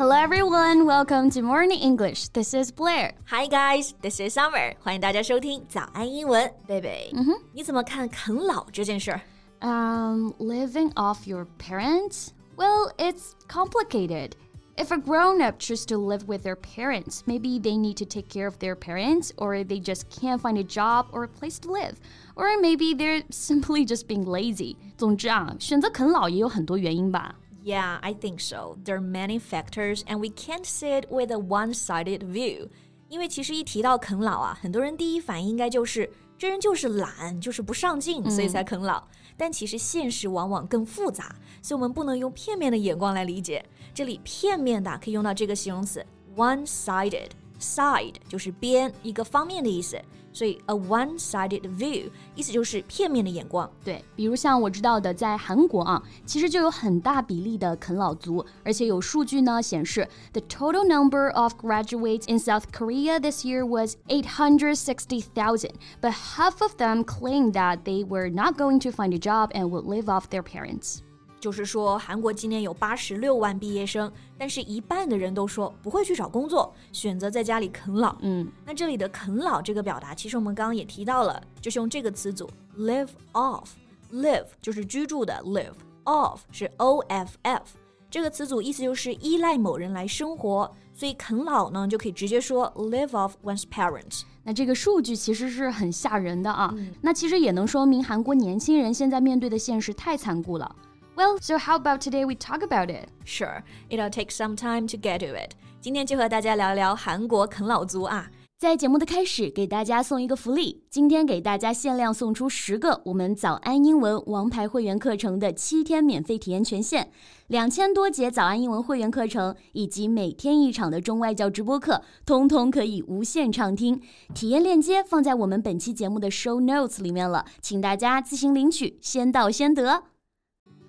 [0.00, 2.28] Hello everyone, welcome to Morning English.
[2.28, 3.12] This is Blair.
[3.30, 4.74] Hi guys, this is Summer.
[4.80, 6.52] 欢迎大家收听早安英文。
[6.66, 9.20] 贝贝，嗯哼，你怎么看啃老这件事儿？
[9.60, 12.28] Um, living off your parents?
[12.56, 14.32] Well, it's complicated.
[14.78, 18.28] If a grown up chooses to live with their parents, maybe they need to take
[18.28, 21.70] care of their parents, or they just can't find a job or a place to
[21.70, 21.94] live,
[22.36, 24.76] or maybe they're simply just being lazy.
[24.98, 27.36] 总之啊，选择啃老也有很多原因吧。
[27.62, 28.76] yeah, I think so.
[28.84, 32.68] There are many factors, and we can't see it with a one-sided view.
[33.08, 39.02] 因为其实一提到啃老啊，很多人第一反应应该就是这人就是懒，就是不上进，所以才啃老。
[39.36, 43.64] 但其实现实往往更复杂，所以我们不能用片面的眼光来理解。
[43.94, 46.04] 这里片面的可以用到这个形容词
[46.36, 49.98] one-sided。side 就是边一个方面的意思，
[50.32, 53.70] 所以 a one-sided view 意思就是片面的眼光。
[53.82, 65.70] 对，比如像我知道的，在韩国啊，其实就有很大比例的啃老族，而且有数据呢显示，the total number of graduates in South Korea this year was 860,000,
[66.02, 69.70] but half of them claimed that they were not going to find a job and
[69.70, 71.02] would live off their parents.
[71.41, 78.15] 就是说，韩国今年有八十六万毕业生，但是一半的人都说不会去找工作，选择在家里啃老。
[78.21, 83.65] 嗯，那这里的啃老这个表达，其实我们刚刚也提到了，就是用这个词组 live off。
[84.13, 87.63] live 就是居住的 live，off 是 o f f，
[88.09, 94.23] 这个词组意思就是依赖某人来生活，所以啃老呢就可以直接说 live off one's parents。
[94.43, 100.75] 那这个数据其实是很吓人的啊，那其实也能说明韩国年轻人现在面对的现实太残酷了。
[101.21, 103.07] Well, so how about today we talk about it?
[103.25, 105.51] Sure, it'll take some time to get to it.
[105.79, 108.31] 今天就和大家聊聊韩国啃老族啊。
[108.57, 110.81] 在节目的开始，给大家送一个福利。
[110.89, 117.07] 今天给大家限量送出十个我们早安英文王牌会员课程的七天免费体验权限，
[117.45, 124.01] 两千多节早安英文会员课程以及每天一场的中外教直播课，通通可以无限畅听。
[124.33, 130.05] 体验链接放在我们本期节目的 show notes 里面了，请大家自行领取，先到先得。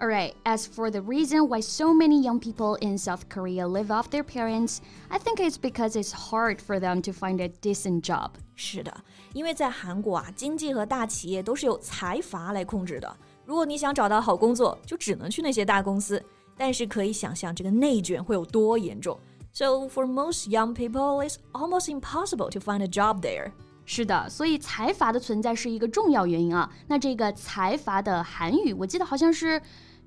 [0.01, 4.09] Alright, as for the reason why so many young people in South Korea live off
[4.11, 4.79] their parents,
[5.09, 8.31] I think it's because it's hard for them to find a decent job.
[8.55, 8.93] 是的，
[9.33, 13.17] 因为在韩国啊，经济和大企业都是由财阀来控制的。
[13.45, 16.23] 如果你想找到好工作，就只能去那些大公司。
[16.59, 19.19] 但是可以想象这个内卷会有多严重。
[19.51, 23.51] So for most young people, it's almost impossible to find a job there.
[23.85, 26.69] 是的，所以财阀的存在是一个重要原因啊。
[26.87, 29.61] 那这个财阀的韩语，我记得好像是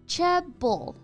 [0.08, 0.96] Chaebol.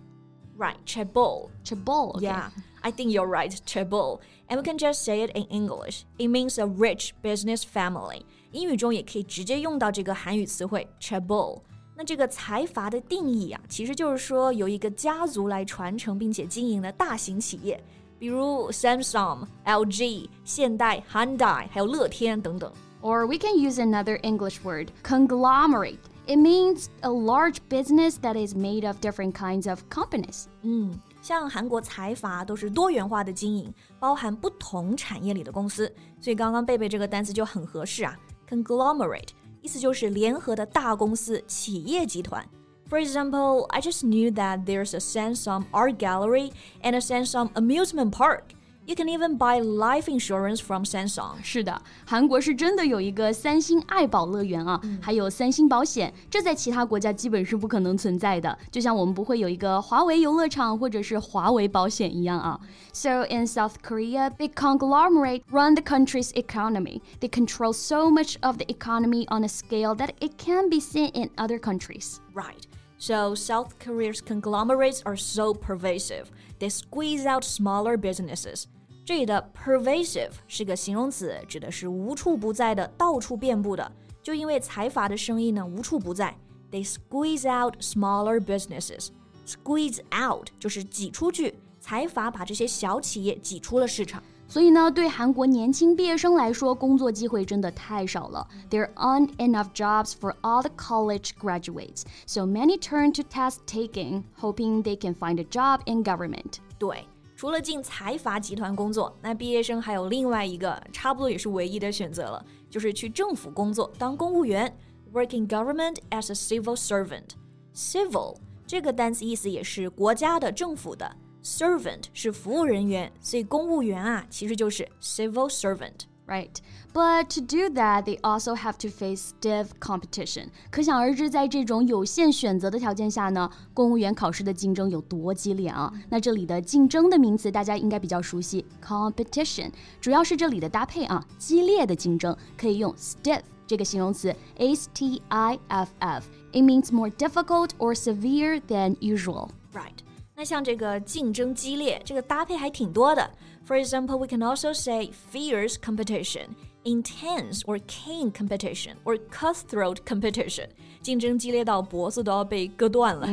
[0.58, 1.50] Right, Chaebol.
[1.64, 2.26] Chaebol, okay.
[2.26, 2.50] Yeah,
[2.84, 4.20] I think you're right, Chaebol.
[4.48, 6.06] And we can just say it in English.
[6.20, 8.24] It means a rich business family.
[8.52, 11.62] 英语中也可以直接用到这个韩语词汇 Chaebol。
[11.96, 17.82] 那这个财阀的定义啊，其实就是说由一个家族来传承并且经营的大型企业，
[18.20, 22.72] 比如 Samsung、LG、现代、Hyundai，还有乐天等等。
[23.02, 25.98] Or we can use another English word, conglomerate.
[26.27, 30.47] It means a large business that is made of different kinds of companies.
[30.63, 38.19] 嗯，像韩国财阀都是多元化的经营，包含不同产业里的公司，所以刚刚贝贝这个单词就很合适啊。
[38.49, 39.29] Conglomerate
[39.63, 42.45] 意思就是联合的大公司、企业集团。
[42.89, 46.53] For example, I just knew that there's a Samsung art gallery
[46.83, 48.55] and a Samsung amusement park.
[48.89, 51.43] You can even buy life insurance from Samsung。
[51.43, 58.57] 是的，韩国是真的有一个三星爱宝乐园啊，嗯、还有三星保险，这在其他国家基本是不可能存在的。
[58.71, 62.61] 就像我们不会有一个华为游乐场或者是华为保险一样啊。
[62.93, 67.01] So in South Korea, big conglomerate run the country's economy.
[67.19, 71.11] They control so much of the economy on a scale that it can be seen
[71.13, 72.21] in other countries.
[72.33, 72.65] Right.
[72.99, 76.31] So South Korea's conglomerates are so pervasive.
[76.62, 78.66] They squeeze out smaller businesses.
[79.04, 83.92] 这里的 pervasive 是个形容词，指的是无处不在的、到处遍布的。
[84.22, 86.38] 就因为财阀的生意呢无处不在
[86.72, 89.08] ，they squeeze out smaller businesses.
[89.48, 94.22] Squeeze out 就是挤出去，财阀把这些小企业挤出了市场。
[94.51, 98.47] 所以呢，对韩国年轻毕业生来说，工作机会真的太少了。
[98.71, 104.85] There aren't enough jobs for all the college graduates, so many turn to test taking, hoping
[104.85, 106.59] they can find a job in government.
[106.79, 114.79] 对，除了进财阀集团工作，那毕业生还有另外一个差不多也是唯一的选择了，就是去政府工作当公务员，
[115.13, 117.31] work in government as a civil servant.
[117.75, 121.17] Civil 这个单词意思也是国家的、政府的。
[121.43, 126.07] servant 是服务人员，所以公务员啊其实就是 civil servant。
[126.27, 126.57] Right.
[126.93, 130.49] But to do that, they also have to face stiff competition.
[130.73, 135.93] 可想而知，在这种有限选择的条件下呢，公务员考试的竞争有多激烈啊！
[136.09, 139.71] 那这里的竞争的名词大家应该比较熟悉，competition，
[140.01, 149.51] 主要是这里的搭配啊，激烈的竞争可以用 stiff 这个形容词，s t i f f。It means more difficult or severe than usual.
[149.73, 149.99] Right.
[150.41, 153.31] 那像这个竞争激烈，这个搭配还挺多的。
[153.67, 156.49] For example, we can also say fierce competition,
[156.85, 160.69] intense or keen competition, or cutthroat competition.
[161.03, 163.29] 竞争激烈到脖子都要被割断了。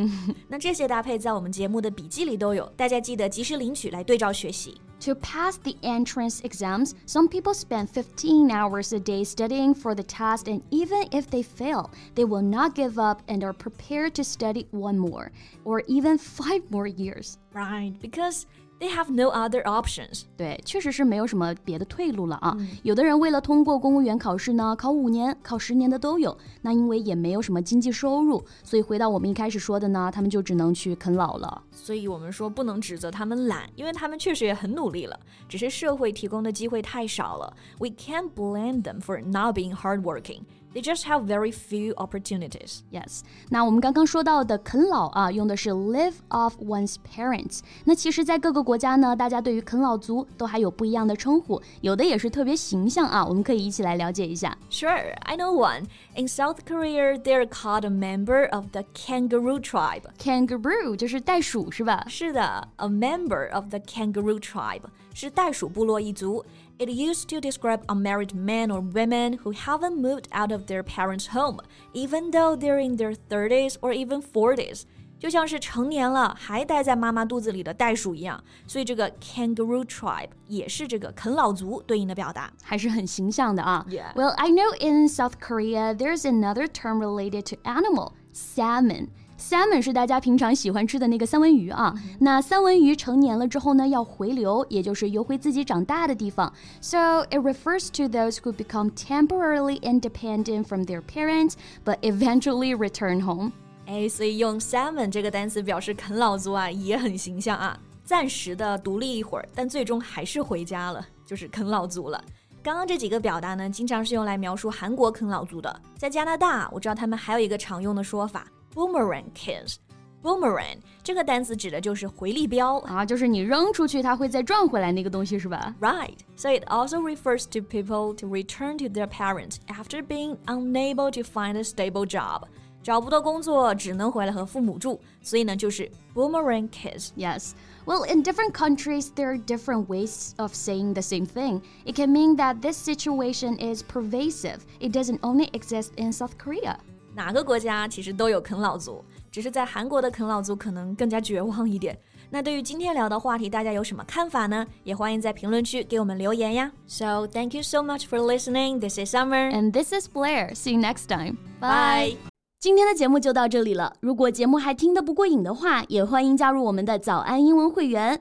[0.47, 4.79] 那这些搭配在我们节目的笔记里都有，大家记得及时领取来对照学习。
[5.08, 10.02] To pass the entrance exams, some people spend 15 hours a day studying for the
[10.02, 14.22] test, and even if they fail, they will not give up and are prepared to
[14.22, 15.32] study one more
[15.64, 17.38] or even five more years.
[17.54, 18.44] Right, because
[18.78, 20.22] they have no other options.
[20.36, 22.56] 对，确实是没有什么别的退路了啊。
[22.82, 26.36] 有的人为了通过公务员考试呢，考五年、考十年的都有。
[26.62, 31.62] 那因为也没有什么经济收入，所以回到我们一开始说的呢，他们就只能去啃老了。
[31.72, 37.56] 所以我们说不能指责他们懒，因为他们确实也很努力了，只是社会提供的机会太少了。
[37.78, 40.42] We can't blame them for not being hardworking.
[40.73, 42.79] They just have very few opportunities.
[42.91, 47.59] Yes，那我们刚刚说到的啃老啊，用的是 live off one's parents。
[47.85, 53.23] 那其实，在各个国家呢，大家对于啃老族都还有不一样的称呼，有的也是特别形象啊。
[53.23, 54.57] 我们可以一起来了解一下。
[54.71, 55.83] Sure, I know one.
[56.15, 60.05] In South Korea, they're called a member of the kangaroo tribe.
[60.17, 62.03] Kangaroo 就是袋鼠是吧？
[62.09, 64.81] 是的，a member of the kangaroo tribe
[65.13, 66.43] 是袋鼠部落一族。
[66.79, 71.27] it used to describe unmarried men or women who haven't moved out of their parents'
[71.33, 71.59] home,
[71.93, 74.83] even though they're in their 30s or even 40s.
[75.19, 83.85] 就像是成年了还待在妈妈肚子里的袋鼠一样，所以这个 kangaroo tribe 也是这个啃老族对应的表达，还是很形象的啊。
[83.89, 84.13] Yeah.
[84.15, 89.07] Well, I know in South Korea there's another term related to animal, salmon.
[89.38, 91.94] Salmon 是大家平常喜欢吃的那个三文鱼啊。
[92.18, 96.52] 那三文鱼成年了之后呢，要回流，也就是游回自己长大的地方。
[96.80, 101.52] So it refers to those who become temporarily independent from their parents,
[101.84, 103.52] but eventually return home.
[103.86, 107.78] 哎，所以用 salmon 这个单词表示啃老族啊，也很形象啊。
[108.04, 112.22] 暂时的独立一会儿，但最终还是回家了，就是啃老族了。
[112.60, 115.80] 刚刚这几个表达呢，经常是用来描述韩国啃老族的。
[115.96, 118.46] 在加拿大，我知道他们还有一个常用的说法。
[118.73, 119.75] Boomerang kids.
[120.21, 125.75] Boomerang 这个单词指的就是回力镖啊，就是你扔出去，它会再转回来那个东西是吧？
[125.81, 126.17] Right.
[126.37, 131.21] So it also refers to people to return to their parents after being unable to
[131.23, 132.43] find a stable job.
[132.81, 137.11] 找不到工作，只能回来和父母住，所以呢，就是 boomerang kids.
[137.17, 137.51] Yes.
[137.85, 141.61] Well, in different countries, there are different ways of saying the same thing.
[141.85, 144.59] It can mean that this situation is pervasive.
[144.79, 146.77] It doesn't only exist in South Korea.
[147.18, 151.98] 哪个国家其实都有啃老族，只是在韩国的啃老族可能更加绝望一点。
[152.30, 154.64] 那对于今天聊的话题，大家有什么看法呢？
[154.84, 156.70] 也欢迎在评论区给我们留言呀。
[156.86, 158.78] So thank you so much for listening.
[158.78, 160.54] This is Summer and this is Blair.
[160.54, 161.38] See you next time.
[161.60, 162.18] Bye.
[162.60, 163.94] 今天的节目就到这里了。
[163.98, 168.20] 如果节目还听得不过瘾的话，也欢迎加入我们的早安英文会员。